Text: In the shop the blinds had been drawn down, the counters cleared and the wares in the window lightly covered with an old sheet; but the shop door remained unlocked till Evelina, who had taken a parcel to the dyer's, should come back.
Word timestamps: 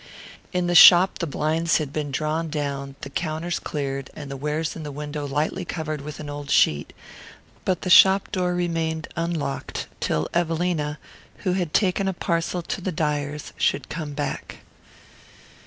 In 0.51 0.65
the 0.65 0.73
shop 0.73 1.19
the 1.19 1.27
blinds 1.27 1.77
had 1.77 1.93
been 1.93 2.09
drawn 2.09 2.49
down, 2.49 2.95
the 3.01 3.09
counters 3.11 3.59
cleared 3.59 4.09
and 4.15 4.31
the 4.31 4.35
wares 4.35 4.75
in 4.75 4.81
the 4.81 4.91
window 4.91 5.27
lightly 5.27 5.63
covered 5.63 6.01
with 6.01 6.19
an 6.19 6.27
old 6.27 6.49
sheet; 6.49 6.91
but 7.65 7.81
the 7.83 7.89
shop 7.91 8.31
door 8.31 8.55
remained 8.55 9.09
unlocked 9.15 9.85
till 9.99 10.27
Evelina, 10.33 10.97
who 11.45 11.53
had 11.53 11.71
taken 11.71 12.07
a 12.07 12.13
parcel 12.13 12.63
to 12.63 12.81
the 12.81 12.91
dyer's, 12.91 13.53
should 13.57 13.89
come 13.89 14.13
back. 14.13 14.61